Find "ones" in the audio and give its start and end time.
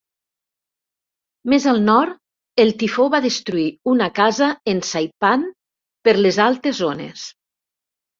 6.89-7.27